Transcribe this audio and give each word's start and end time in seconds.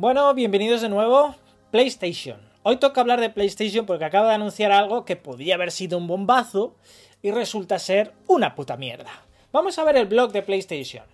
Bueno, 0.00 0.32
bienvenidos 0.32 0.80
de 0.80 0.88
nuevo. 0.88 1.34
PlayStation. 1.70 2.40
Hoy 2.62 2.78
toca 2.78 3.02
hablar 3.02 3.20
de 3.20 3.28
PlayStation 3.28 3.84
porque 3.84 4.06
acaba 4.06 4.28
de 4.28 4.34
anunciar 4.36 4.72
algo 4.72 5.04
que 5.04 5.14
podría 5.14 5.56
haber 5.56 5.70
sido 5.70 5.98
un 5.98 6.06
bombazo 6.06 6.74
y 7.20 7.32
resulta 7.32 7.78
ser 7.78 8.14
una 8.26 8.54
puta 8.54 8.78
mierda. 8.78 9.10
Vamos 9.52 9.78
a 9.78 9.84
ver 9.84 9.98
el 9.98 10.06
blog 10.06 10.32
de 10.32 10.40
PlayStation. 10.40 11.04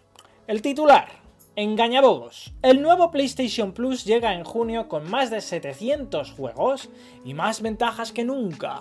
El 0.46 0.62
titular. 0.62 1.09
Engañabobos. 1.56 2.52
El 2.62 2.80
nuevo 2.80 3.10
PlayStation 3.10 3.72
Plus 3.72 4.04
llega 4.04 4.34
en 4.34 4.45
junio 4.45 4.87
con 4.87 5.10
más 5.10 5.32
de 5.32 5.41
700 5.41 6.30
juegos 6.30 6.88
y 7.24 7.34
más 7.34 7.62
ventajas 7.62 8.12
que 8.12 8.23
nunca. 8.23 8.80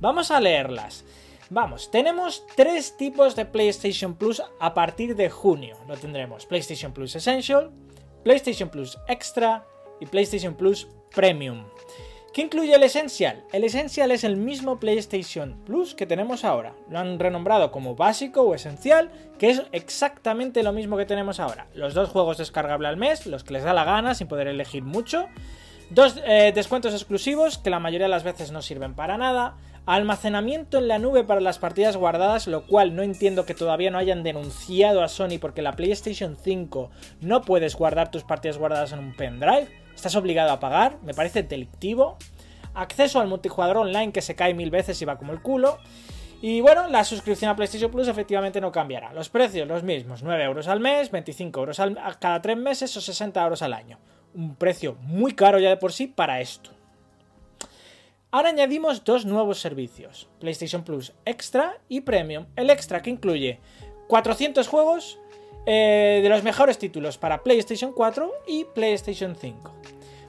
Vamos 0.00 0.32
a 0.32 0.40
leerlas. 0.40 1.04
Vamos, 1.50 1.92
tenemos 1.92 2.44
tres 2.56 2.96
tipos 2.96 3.36
de 3.36 3.46
PlayStation 3.46 4.16
Plus 4.16 4.42
a 4.58 4.74
partir 4.74 5.14
de 5.14 5.30
junio. 5.30 5.76
Lo 5.86 5.96
tendremos 5.96 6.44
PlayStation 6.44 6.92
Plus 6.92 7.14
Essential, 7.14 7.70
PlayStation 8.28 8.68
Plus 8.68 8.98
Extra 9.08 9.64
y 10.00 10.04
PlayStation 10.04 10.54
Plus 10.54 10.86
Premium. 11.14 11.64
¿Qué 12.34 12.42
incluye 12.42 12.74
el 12.74 12.82
Essential? 12.82 13.42
El 13.54 13.64
Essential 13.64 14.10
es 14.10 14.22
el 14.22 14.36
mismo 14.36 14.78
PlayStation 14.78 15.58
Plus 15.64 15.94
que 15.94 16.04
tenemos 16.04 16.44
ahora. 16.44 16.74
Lo 16.90 16.98
han 16.98 17.18
renombrado 17.18 17.70
como 17.70 17.96
básico 17.96 18.42
o 18.42 18.54
esencial, 18.54 19.10
que 19.38 19.48
es 19.48 19.62
exactamente 19.72 20.62
lo 20.62 20.74
mismo 20.74 20.98
que 20.98 21.06
tenemos 21.06 21.40
ahora. 21.40 21.68
Los 21.72 21.94
dos 21.94 22.10
juegos 22.10 22.36
descargables 22.36 22.90
al 22.90 22.98
mes, 22.98 23.24
los 23.24 23.44
que 23.44 23.54
les 23.54 23.64
da 23.64 23.72
la 23.72 23.84
gana, 23.84 24.14
sin 24.14 24.28
poder 24.28 24.48
elegir 24.48 24.82
mucho. 24.82 25.26
Dos 25.88 26.20
eh, 26.26 26.52
descuentos 26.54 26.92
exclusivos, 26.92 27.56
que 27.56 27.70
la 27.70 27.80
mayoría 27.80 28.08
de 28.08 28.10
las 28.10 28.24
veces 28.24 28.52
no 28.52 28.60
sirven 28.60 28.92
para 28.92 29.16
nada. 29.16 29.56
Almacenamiento 29.88 30.76
en 30.76 30.86
la 30.86 30.98
nube 30.98 31.24
para 31.24 31.40
las 31.40 31.58
partidas 31.58 31.96
guardadas, 31.96 32.46
lo 32.46 32.66
cual 32.66 32.94
no 32.94 33.02
entiendo 33.02 33.46
que 33.46 33.54
todavía 33.54 33.90
no 33.90 33.96
hayan 33.96 34.22
denunciado 34.22 35.02
a 35.02 35.08
Sony 35.08 35.38
porque 35.40 35.62
la 35.62 35.76
PlayStation 35.76 36.36
5 36.36 36.90
no 37.22 37.40
puedes 37.40 37.74
guardar 37.74 38.10
tus 38.10 38.22
partidas 38.22 38.58
guardadas 38.58 38.92
en 38.92 38.98
un 38.98 39.16
pendrive. 39.16 39.68
Estás 39.94 40.14
obligado 40.14 40.50
a 40.50 40.60
pagar, 40.60 40.98
me 41.02 41.14
parece 41.14 41.42
delictivo. 41.42 42.18
Acceso 42.74 43.18
al 43.18 43.28
multijugador 43.28 43.78
online 43.78 44.12
que 44.12 44.20
se 44.20 44.36
cae 44.36 44.52
mil 44.52 44.70
veces 44.70 45.00
y 45.00 45.06
va 45.06 45.16
como 45.16 45.32
el 45.32 45.40
culo. 45.40 45.78
Y 46.42 46.60
bueno, 46.60 46.86
la 46.88 47.02
suscripción 47.02 47.50
a 47.50 47.56
PlayStation 47.56 47.90
Plus 47.90 48.08
efectivamente 48.08 48.60
no 48.60 48.70
cambiará. 48.70 49.14
Los 49.14 49.30
precios 49.30 49.66
los 49.66 49.84
mismos, 49.84 50.22
9 50.22 50.44
euros 50.44 50.68
al 50.68 50.80
mes, 50.80 51.10
25 51.10 51.60
euros 51.60 51.80
cada 52.20 52.42
3 52.42 52.58
meses 52.58 52.94
o 52.94 53.00
60 53.00 53.42
euros 53.42 53.62
al 53.62 53.72
año. 53.72 53.98
Un 54.34 54.54
precio 54.54 54.98
muy 55.00 55.32
caro 55.32 55.58
ya 55.58 55.70
de 55.70 55.78
por 55.78 55.94
sí 55.94 56.08
para 56.08 56.42
esto. 56.42 56.77
Ahora 58.30 58.50
añadimos 58.50 59.04
dos 59.04 59.24
nuevos 59.24 59.58
servicios, 59.58 60.28
PlayStation 60.38 60.84
Plus 60.84 61.14
Extra 61.24 61.78
y 61.88 62.02
Premium. 62.02 62.44
El 62.56 62.68
Extra 62.68 63.00
que 63.00 63.08
incluye 63.08 63.58
400 64.06 64.68
juegos 64.68 65.18
eh, 65.64 66.20
de 66.22 66.28
los 66.28 66.42
mejores 66.42 66.76
títulos 66.76 67.16
para 67.16 67.42
PlayStation 67.42 67.90
4 67.94 68.30
y 68.46 68.66
PlayStation 68.66 69.34
5. 69.34 69.72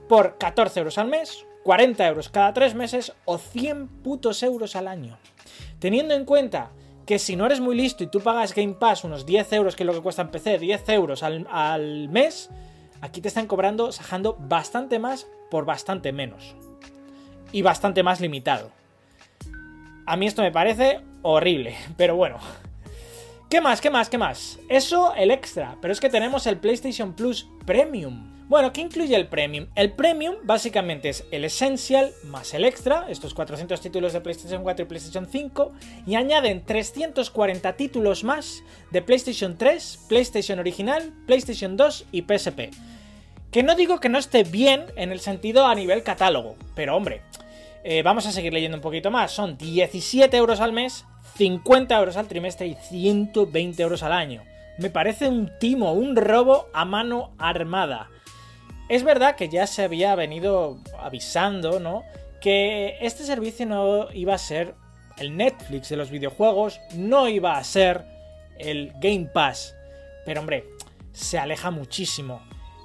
Por 0.07 0.37
14 0.37 0.79
euros 0.79 0.97
al 0.97 1.09
mes, 1.09 1.45
40 1.63 2.07
euros 2.07 2.29
cada 2.29 2.53
3 2.53 2.73
meses 2.73 3.11
o 3.25 3.37
100 3.37 3.89
putos 4.01 4.43
euros 4.43 4.77
al 4.77 4.87
año. 4.87 5.17
Teniendo 5.79 6.13
en 6.13 6.23
cuenta 6.23 6.71
que 7.05 7.19
si 7.19 7.35
no 7.35 7.47
eres 7.47 7.59
muy 7.59 7.75
listo 7.75 8.05
y 8.05 8.07
tú 8.07 8.21
pagas 8.21 8.55
Game 8.55 8.75
Pass 8.75 9.03
unos 9.03 9.25
10 9.25 9.51
euros, 9.51 9.75
que 9.75 9.83
es 9.83 9.87
lo 9.87 9.93
que 9.93 10.01
cuesta 10.01 10.21
en 10.21 10.31
PC, 10.31 10.57
10 10.57 10.87
euros 10.87 11.21
al, 11.21 11.45
al 11.51 12.07
mes, 12.07 12.49
aquí 13.01 13.19
te 13.19 13.27
están 13.27 13.47
cobrando, 13.47 13.91
sajando 13.91 14.37
bastante 14.39 14.99
más 14.99 15.27
por 15.51 15.65
bastante 15.65 16.13
menos 16.13 16.55
y 17.51 17.61
bastante 17.61 18.03
más 18.03 18.21
limitado. 18.21 18.71
A 20.05 20.15
mí 20.15 20.27
esto 20.27 20.41
me 20.41 20.51
parece 20.51 21.01
horrible, 21.21 21.75
pero 21.97 22.15
bueno. 22.15 22.37
¿Qué 23.49 23.61
más? 23.61 23.81
¿Qué 23.81 23.89
más? 23.89 24.09
¿Qué 24.09 24.17
más? 24.17 24.59
Eso, 24.69 25.15
el 25.15 25.31
extra, 25.31 25.75
pero 25.81 25.91
es 25.91 25.99
que 25.99 26.09
tenemos 26.09 26.45
el 26.45 26.57
PlayStation 26.57 27.13
Plus 27.13 27.47
Premium. 27.65 28.29
Bueno, 28.49 28.73
¿qué 28.73 28.81
incluye 28.81 29.15
el 29.15 29.27
Premium? 29.27 29.67
El 29.75 29.91
Premium 29.91 30.37
básicamente 30.41 31.09
es 31.09 31.23
el 31.29 31.45
Essential 31.45 32.11
más 32.23 32.55
el 32.55 32.65
Extra, 32.65 33.05
estos 33.07 33.35
400 33.35 33.79
títulos 33.79 34.11
de 34.11 34.21
PlayStation 34.21 34.63
4 34.63 34.85
y 34.85 34.87
PlayStation 34.87 35.27
5, 35.27 35.71
y 36.07 36.15
añaden 36.15 36.65
340 36.65 37.73
títulos 37.73 38.23
más 38.23 38.63
de 38.89 39.03
PlayStation 39.03 39.55
3, 39.55 40.05
PlayStation 40.09 40.57
Original, 40.57 41.13
PlayStation 41.27 41.77
2 41.77 42.05
y 42.11 42.23
PSP. 42.23 42.71
Que 43.51 43.61
no 43.61 43.75
digo 43.75 43.99
que 43.99 44.09
no 44.09 44.17
esté 44.17 44.43
bien 44.43 44.85
en 44.95 45.11
el 45.11 45.19
sentido 45.19 45.67
a 45.67 45.75
nivel 45.75 46.01
catálogo, 46.01 46.55
pero 46.73 46.95
hombre, 46.95 47.21
eh, 47.91 48.03
vamos 48.03 48.27
a 48.27 48.31
seguir 48.31 48.53
leyendo 48.53 48.77
un 48.77 48.83
poquito 48.83 49.09
más. 49.09 49.31
Son 49.31 49.57
17 49.57 50.37
euros 50.37 50.59
al 50.59 50.73
mes, 50.73 51.05
50 51.37 51.97
euros 51.97 52.17
al 52.17 52.27
trimestre 52.27 52.67
y 52.67 52.75
120 52.75 53.81
euros 53.81 54.03
al 54.03 54.11
año. 54.11 54.43
Me 54.77 54.91
parece 54.91 55.27
un 55.27 55.49
timo, 55.59 55.93
un 55.93 56.15
robo 56.15 56.67
a 56.71 56.85
mano 56.85 57.31
armada. 57.39 58.11
Es 58.89 59.03
verdad 59.03 59.35
que 59.35 59.49
ya 59.49 59.65
se 59.65 59.81
había 59.81 60.13
venido 60.13 60.77
avisando, 60.99 61.79
¿no? 61.79 62.03
Que 62.41 62.95
este 63.01 63.23
servicio 63.23 63.65
no 63.65 64.11
iba 64.13 64.35
a 64.35 64.37
ser 64.37 64.75
el 65.17 65.35
Netflix 65.35 65.89
de 65.89 65.97
los 65.97 66.11
videojuegos, 66.11 66.79
no 66.93 67.27
iba 67.27 67.57
a 67.57 67.63
ser 67.63 68.05
el 68.59 68.93
Game 69.01 69.31
Pass. 69.33 69.75
Pero 70.27 70.41
hombre, 70.41 70.63
se 71.11 71.39
aleja 71.39 71.71
muchísimo. 71.71 72.39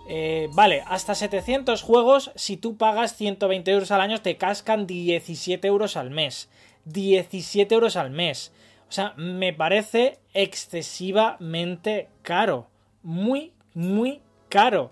Eh, 0.06 0.48
vale, 0.52 0.82
hasta 0.86 1.14
700 1.14 1.82
juegos, 1.82 2.30
si 2.34 2.56
tú 2.56 2.76
pagas 2.76 3.16
120 3.16 3.70
euros 3.70 3.90
al 3.90 4.00
año, 4.00 4.20
te 4.20 4.36
cascan 4.36 4.86
17 4.86 5.66
euros 5.66 5.96
al 5.96 6.10
mes. 6.10 6.48
17 6.84 7.74
euros 7.74 7.96
al 7.96 8.10
mes. 8.10 8.52
O 8.88 8.92
sea, 8.92 9.14
me 9.16 9.52
parece 9.52 10.18
excesivamente 10.34 12.08
caro. 12.22 12.68
Muy, 13.02 13.52
muy 13.72 14.20
caro. 14.48 14.90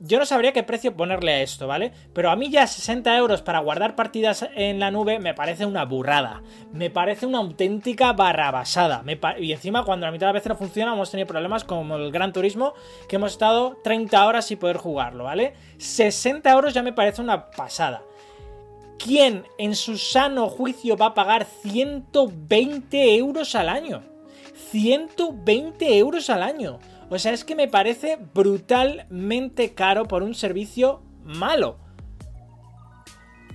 Yo 0.00 0.18
no 0.18 0.26
sabría 0.26 0.52
qué 0.52 0.62
precio 0.62 0.96
ponerle 0.96 1.32
a 1.32 1.42
esto, 1.42 1.66
¿vale? 1.66 1.92
Pero 2.12 2.30
a 2.30 2.36
mí 2.36 2.50
ya 2.50 2.66
60 2.66 3.16
euros 3.16 3.42
para 3.42 3.60
guardar 3.60 3.96
partidas 3.96 4.46
en 4.54 4.78
la 4.78 4.90
nube 4.90 5.18
me 5.18 5.34
parece 5.34 5.66
una 5.66 5.84
burrada. 5.84 6.42
Me 6.72 6.90
parece 6.90 7.26
una 7.26 7.38
auténtica 7.38 8.12
barrabasada. 8.12 9.04
y 9.38 9.52
encima 9.52 9.84
cuando 9.84 10.06
la 10.06 10.12
mitad 10.12 10.26
de 10.26 10.32
las 10.32 10.42
veces 10.42 10.50
no 10.50 10.56
funciona 10.56 10.92
hemos 10.92 11.10
tenido 11.10 11.26
problemas 11.26 11.64
como 11.64 11.96
el 11.96 12.12
Gran 12.12 12.32
Turismo, 12.32 12.74
que 13.08 13.16
hemos 13.16 13.32
estado 13.32 13.78
30 13.82 14.26
horas 14.26 14.46
sin 14.46 14.58
poder 14.58 14.76
jugarlo, 14.76 15.24
¿vale? 15.24 15.54
60 15.78 16.50
euros 16.50 16.74
ya 16.74 16.82
me 16.82 16.92
parece 16.92 17.20
una 17.20 17.50
pasada. 17.50 18.02
¿Quién 18.98 19.44
en 19.58 19.74
su 19.74 19.98
sano 19.98 20.48
juicio 20.48 20.96
va 20.96 21.06
a 21.06 21.14
pagar 21.14 21.44
120 21.44 23.16
euros 23.16 23.54
al 23.54 23.68
año? 23.68 24.02
120 24.70 25.98
euros 25.98 26.30
al 26.30 26.42
año. 26.42 26.78
O 27.10 27.18
sea, 27.18 27.32
es 27.32 27.44
que 27.44 27.54
me 27.54 27.68
parece 27.68 28.18
brutalmente 28.34 29.74
caro 29.74 30.06
por 30.06 30.22
un 30.22 30.34
servicio 30.34 31.02
malo. 31.22 31.78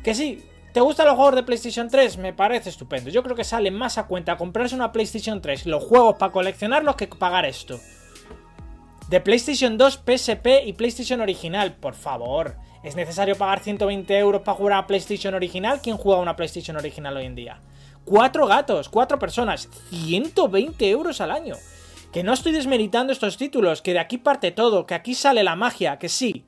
Que 0.04 0.14
sí, 0.14 0.44
¿te 0.74 0.82
gustan 0.82 1.08
los 1.08 1.16
juegos 1.16 1.36
de 1.36 1.44
PlayStation 1.44 1.90
3? 1.90 2.18
Me 2.18 2.34
parece 2.34 2.70
estupendo. 2.70 3.10
Yo 3.10 3.24
creo 3.24 3.36
que 3.36 3.44
sale 3.44 3.72
más 3.72 3.98
a 3.98 4.08
cuenta 4.08 4.38
comprarse 4.38 4.76
una 4.76 4.92
PlayStation 4.92 5.42
3 5.42 5.66
los 5.66 5.84
juegos 5.84 6.16
para 6.18 6.32
coleccionarlos 6.32 6.96
que 6.96 7.08
pagar 7.08 7.46
esto. 7.46 7.80
De 9.10 9.20
PlayStation 9.20 9.78
2, 9.78 10.04
PSP 10.06 10.66
y 10.66 10.74
PlayStation 10.74 11.20
original, 11.20 11.76
por 11.76 11.96
favor. 11.96 12.58
¿Es 12.84 12.96
necesario 12.96 13.36
pagar 13.36 13.60
120 13.60 14.18
euros 14.18 14.42
para 14.44 14.56
jugar 14.56 14.74
a 14.74 14.88
PlayStation 14.88 15.34
original? 15.34 15.82
¿Quién 15.82 15.98
juega 15.98 16.20
a 16.20 16.22
una 16.22 16.36
PlayStation 16.36 16.78
original 16.78 17.18
hoy 17.18 17.26
en 17.26 17.36
día? 17.36 17.60
Cuatro 18.06 18.48
gatos, 18.48 18.88
cuatro 18.88 19.20
personas, 19.20 19.68
120 19.90 20.90
euros 20.90 21.20
al 21.20 21.32
año. 21.32 21.56
Que 22.12 22.24
no 22.24 22.34
estoy 22.34 22.54
desmeritando 22.54 23.14
estos 23.14 23.38
títulos, 23.38 23.84
que 23.84 23.94
de 23.94 24.00
aquí 24.00 24.18
parte 24.18 24.52
todo, 24.52 24.88
que 24.88 24.96
aquí 24.96 25.14
sale 25.14 25.44
la 25.44 25.56
magia, 25.56 26.00
que 26.00 26.10
sí. 26.10 26.44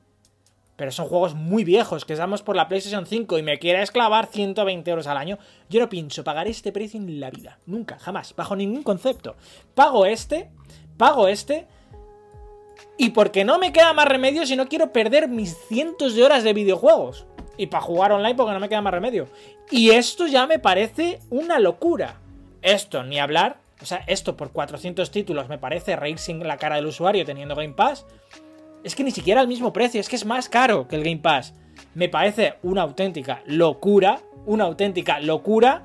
Pero 0.74 0.90
son 0.90 1.06
juegos 1.06 1.36
muy 1.36 1.62
viejos, 1.62 2.04
que 2.04 2.14
estamos 2.14 2.42
por 2.42 2.56
la 2.56 2.66
PlayStation 2.66 3.06
5 3.06 3.38
y 3.38 3.42
me 3.44 3.60
quiere 3.60 3.80
esclavar 3.80 4.26
120 4.26 4.90
euros 4.90 5.06
al 5.06 5.18
año. 5.18 5.38
Yo 5.70 5.78
no 5.78 5.88
pienso 5.88 6.24
pagar 6.24 6.48
este 6.48 6.72
precio 6.72 6.98
en 6.98 7.20
la 7.20 7.30
vida. 7.30 7.60
Nunca, 7.66 7.96
jamás, 8.00 8.34
bajo 8.34 8.56
ningún 8.56 8.82
concepto. 8.82 9.36
Pago 9.76 10.04
este, 10.04 10.50
pago 10.96 11.28
este. 11.28 11.68
Y 12.98 13.10
porque 13.10 13.44
no 13.44 13.60
me 13.60 13.72
queda 13.72 13.92
más 13.92 14.08
remedio 14.08 14.44
si 14.44 14.56
no 14.56 14.68
quiero 14.68 14.92
perder 14.92 15.28
mis 15.28 15.56
cientos 15.68 16.16
de 16.16 16.24
horas 16.24 16.42
de 16.42 16.54
videojuegos. 16.54 17.26
Y 17.56 17.68
para 17.68 17.84
jugar 17.84 18.10
online 18.10 18.34
porque 18.34 18.52
no 18.52 18.60
me 18.60 18.68
queda 18.68 18.82
más 18.82 18.94
remedio. 18.94 19.28
Y 19.70 19.90
esto 19.90 20.26
ya 20.26 20.48
me 20.48 20.58
parece 20.58 21.20
una 21.30 21.60
locura. 21.60 22.20
Esto, 22.62 23.04
ni 23.04 23.20
hablar 23.20 23.61
o 23.82 23.86
sea, 23.86 24.04
esto 24.06 24.36
por 24.36 24.52
400 24.52 25.10
títulos 25.10 25.48
me 25.48 25.58
parece 25.58 25.96
reír 25.96 26.18
sin 26.18 26.46
la 26.46 26.56
cara 26.56 26.76
del 26.76 26.86
usuario 26.86 27.24
teniendo 27.24 27.56
Game 27.56 27.74
Pass. 27.74 28.06
Es 28.84 28.94
que 28.94 29.04
ni 29.04 29.10
siquiera 29.10 29.40
al 29.40 29.48
mismo 29.48 29.72
precio, 29.72 30.00
es 30.00 30.08
que 30.08 30.16
es 30.16 30.24
más 30.24 30.48
caro 30.48 30.86
que 30.86 30.96
el 30.96 31.04
Game 31.04 31.18
Pass. 31.18 31.54
Me 31.94 32.08
parece 32.08 32.54
una 32.62 32.82
auténtica 32.82 33.42
locura, 33.46 34.20
una 34.46 34.64
auténtica 34.64 35.20
locura. 35.20 35.82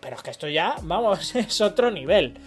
Pero 0.00 0.16
es 0.16 0.22
que 0.22 0.30
esto 0.30 0.48
ya, 0.48 0.76
vamos, 0.82 1.34
es 1.34 1.60
otro 1.60 1.90
nivel. 1.90 2.38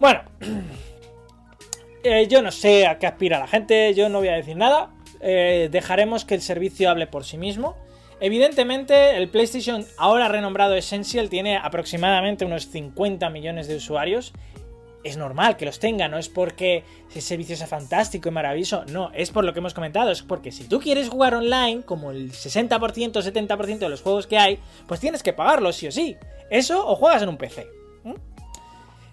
Bueno, 0.00 0.22
eh, 2.02 2.26
yo 2.28 2.42
no 2.42 2.50
sé 2.50 2.86
a 2.86 2.98
qué 2.98 3.06
aspira 3.06 3.38
la 3.38 3.46
gente, 3.46 3.94
yo 3.94 4.08
no 4.08 4.18
voy 4.18 4.28
a 4.28 4.34
decir 4.34 4.56
nada. 4.56 4.90
Eh, 5.20 5.68
dejaremos 5.70 6.24
que 6.24 6.34
el 6.34 6.42
servicio 6.42 6.90
hable 6.90 7.06
por 7.06 7.24
sí 7.24 7.38
mismo. 7.38 7.76
Evidentemente, 8.20 9.16
el 9.16 9.30
PlayStation, 9.30 9.86
ahora 9.96 10.28
renombrado 10.28 10.74
Essential, 10.74 11.30
tiene 11.30 11.56
aproximadamente 11.56 12.44
unos 12.44 12.68
50 12.68 13.30
millones 13.30 13.66
de 13.66 13.76
usuarios. 13.76 14.32
es 15.02 15.16
normal 15.16 15.56
que 15.56 15.64
los 15.64 15.78
tenga, 15.78 16.08
no 16.08 16.18
es 16.18 16.28
porque 16.28 16.84
ese 17.08 17.22
servicio 17.22 17.56
sea 17.56 17.66
fantástico 17.66 18.28
y 18.28 18.32
maravilloso, 18.32 18.84
no, 18.84 19.10
es 19.14 19.30
por 19.30 19.44
lo 19.44 19.54
que 19.54 19.60
hemos 19.60 19.72
comentado, 19.72 20.10
es 20.10 20.22
porque 20.22 20.52
si 20.52 20.64
tú 20.64 20.78
quieres 20.78 21.08
jugar 21.08 21.34
online, 21.34 21.80
como 21.86 22.10
el 22.10 22.32
60%, 22.32 22.68
70% 22.78 23.78
de 23.78 23.88
los 23.88 24.02
juegos 24.02 24.26
que 24.26 24.36
hay, 24.36 24.58
pues 24.86 25.00
tienes 25.00 25.22
que 25.22 25.32
pagarlo 25.32 25.72
sí 25.72 25.86
o 25.86 25.90
sí. 25.90 26.18
Eso 26.50 26.86
o 26.86 26.96
juegas 26.96 27.22
en 27.22 27.30
un 27.30 27.38
PC. 27.38 27.66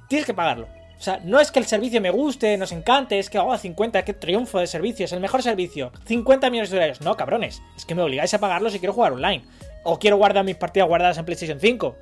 Tienes 0.10 0.26
que 0.26 0.34
pagarlo. 0.34 0.68
O 0.98 1.02
sea, 1.02 1.20
no 1.24 1.40
es 1.40 1.52
que 1.52 1.60
el 1.60 1.66
servicio 1.66 2.02
me 2.02 2.10
guste, 2.10 2.58
nos 2.58 2.72
encante, 2.72 3.20
es 3.20 3.30
que, 3.30 3.38
oh, 3.38 3.56
50, 3.56 4.04
qué 4.04 4.14
triunfo 4.14 4.60
de 4.60 4.68
servicio, 4.68 5.06
es 5.06 5.12
el 5.12 5.20
mejor 5.20 5.44
servicio. 5.44 5.92
50 6.06 6.50
millones 6.50 6.72
de 6.72 6.78
dólares. 6.78 7.02
No, 7.02 7.16
cabrones, 7.16 7.62
es 7.76 7.86
que 7.86 7.94
me 7.94 8.02
obligáis 8.02 8.34
a 8.34 8.40
pagarlo 8.40 8.70
si 8.70 8.80
quiero 8.80 8.94
jugar 8.94 9.14
online. 9.14 9.46
O 9.84 10.00
quiero 10.00 10.18
guardar 10.18 10.44
mis 10.44 10.56
partidas 10.56 10.88
guardadas 10.88 11.18
en 11.18 11.26
PlayStation 11.26 11.60
5 11.60 11.96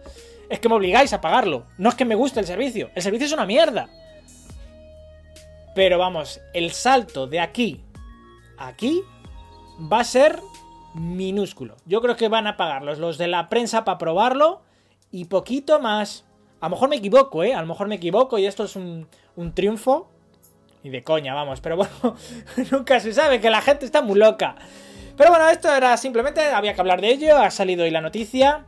es 0.49 0.59
que 0.59 0.69
me 0.69 0.75
obligáis 0.75 1.13
a 1.13 1.21
pagarlo. 1.21 1.65
No 1.77 1.89
es 1.89 1.95
que 1.95 2.05
me 2.05 2.15
guste 2.15 2.39
el 2.39 2.45
servicio. 2.45 2.89
El 2.95 3.01
servicio 3.01 3.27
es 3.27 3.33
una 3.33 3.45
mierda. 3.45 3.89
Pero 5.73 5.97
vamos, 5.97 6.39
el 6.53 6.71
salto 6.71 7.27
de 7.27 7.39
aquí 7.39 7.83
a 8.57 8.67
aquí 8.67 9.01
va 9.91 9.99
a 9.99 10.05
ser 10.05 10.39
minúsculo. 10.93 11.75
Yo 11.85 12.01
creo 12.01 12.15
que 12.15 12.29
van 12.29 12.47
a 12.47 12.55
pagarlos 12.55 12.99
los 12.99 13.17
de 13.17 13.27
la 13.27 13.49
prensa 13.49 13.83
para 13.83 13.97
probarlo 13.97 14.61
y 15.11 15.25
poquito 15.25 15.79
más. 15.79 16.24
A 16.65 16.67
lo 16.67 16.71
mejor 16.71 16.89
me 16.89 16.95
equivoco, 16.95 17.43
¿eh? 17.43 17.53
A 17.53 17.61
lo 17.61 17.67
mejor 17.67 17.87
me 17.87 17.93
equivoco 17.93 18.39
y 18.39 18.47
esto 18.47 18.63
es 18.63 18.75
un, 18.75 19.07
un 19.35 19.53
triunfo. 19.53 20.09
Y 20.81 20.89
de 20.89 21.03
coña, 21.03 21.35
vamos. 21.35 21.61
Pero 21.61 21.77
bueno, 21.77 21.93
nunca 22.71 22.99
se 22.99 23.13
sabe 23.13 23.39
que 23.39 23.51
la 23.51 23.61
gente 23.61 23.85
está 23.85 24.01
muy 24.01 24.17
loca. 24.17 24.55
Pero 25.15 25.29
bueno, 25.29 25.47
esto 25.47 25.71
era 25.71 25.95
simplemente, 25.95 26.41
había 26.41 26.73
que 26.73 26.81
hablar 26.81 27.01
de 27.01 27.09
ello. 27.09 27.37
Ha 27.37 27.51
salido 27.51 27.83
hoy 27.83 27.91
la 27.91 28.01
noticia. 28.01 28.65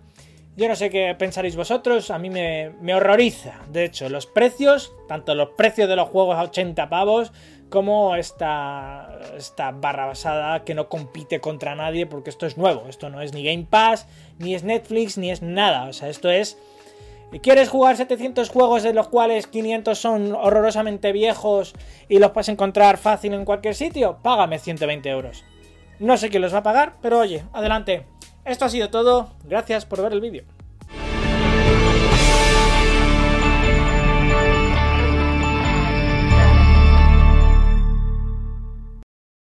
Yo 0.56 0.68
no 0.68 0.76
sé 0.76 0.92
qué 0.92 1.16
pensaréis 1.18 1.56
vosotros, 1.56 2.12
a 2.12 2.20
mí 2.20 2.30
me, 2.30 2.94
horroriza. 2.94 3.62
De 3.72 3.86
hecho, 3.86 4.10
los 4.10 4.28
precios, 4.28 4.94
tanto 5.08 5.34
los 5.34 5.50
precios 5.58 5.90
de 5.90 5.96
los 5.96 6.10
juegos 6.10 6.38
a 6.38 6.44
80 6.44 6.90
pavos, 6.90 7.32
como 7.70 8.16
esta, 8.16 9.20
esta 9.36 9.72
barra 9.72 10.06
basada 10.06 10.64
que 10.64 10.76
no 10.76 10.88
compite 10.88 11.40
contra 11.40 11.74
nadie 11.74 12.06
porque 12.06 12.30
esto 12.30 12.46
es 12.46 12.60
nuevo. 12.60 12.86
Esto 12.90 13.10
no 13.10 13.22
es 13.22 13.34
ni 13.34 13.44
Game 13.44 13.66
Pass, 13.68 14.06
ni 14.38 14.54
es 14.54 14.64
Netflix, 14.64 15.18
ni 15.18 15.32
es 15.32 15.42
nada. 15.42 15.86
O 15.86 15.94
sea, 15.94 16.10
esto 16.10 16.30
es... 16.30 16.60
¿Quieres 17.42 17.70
jugar 17.70 17.98
700 17.98 18.50
juegos 18.50 18.84
de 18.84 18.94
los 18.94 19.10
cuales 19.10 19.48
500 19.48 19.98
son 19.98 20.34
horrorosamente 20.34 21.12
viejos 21.12 21.74
y 22.08 22.20
los 22.20 22.32
puedes 22.32 22.50
encontrar 22.50 22.98
fácil 22.98 23.34
en 23.34 23.46
cualquier 23.46 23.76
sitio? 23.76 24.20
Págame 24.24 24.60
120 24.60 25.10
euros. 25.10 25.44
No 26.00 26.16
sé 26.18 26.30
quién 26.30 26.42
los 26.42 26.54
va 26.54 26.60
a 26.60 26.64
pagar, 26.64 26.96
pero 27.02 27.20
oye, 27.20 27.44
adelante. 27.54 28.06
Esto 28.46 28.66
ha 28.66 28.70
sido 28.70 28.90
todo. 28.90 29.30
Gracias 29.44 29.86
por 29.86 30.02
ver 30.02 30.14
el 30.14 30.22
vídeo. 30.22 30.46